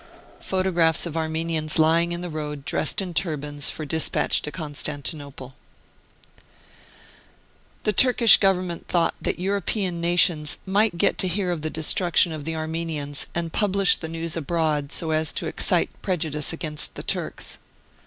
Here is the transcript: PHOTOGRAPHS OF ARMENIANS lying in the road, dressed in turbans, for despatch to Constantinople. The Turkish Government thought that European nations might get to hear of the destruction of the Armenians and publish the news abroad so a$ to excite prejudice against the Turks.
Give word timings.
PHOTOGRAPHS 0.39 1.05
OF 1.05 1.15
ARMENIANS 1.15 1.77
lying 1.77 2.11
in 2.11 2.21
the 2.21 2.29
road, 2.31 2.65
dressed 2.65 3.03
in 3.03 3.13
turbans, 3.13 3.69
for 3.69 3.85
despatch 3.85 4.41
to 4.41 4.49
Constantinople. 4.51 5.53
The 7.83 7.93
Turkish 7.93 8.37
Government 8.37 8.87
thought 8.87 9.13
that 9.21 9.37
European 9.37 10.01
nations 10.01 10.57
might 10.65 10.97
get 10.97 11.19
to 11.19 11.27
hear 11.27 11.51
of 11.51 11.61
the 11.61 11.69
destruction 11.69 12.31
of 12.31 12.45
the 12.45 12.55
Armenians 12.55 13.27
and 13.35 13.53
publish 13.53 13.95
the 13.95 14.09
news 14.09 14.35
abroad 14.35 14.91
so 14.91 15.11
a$ 15.11 15.23
to 15.23 15.45
excite 15.45 15.91
prejudice 16.01 16.51
against 16.51 16.95
the 16.95 17.03
Turks. 17.03 17.59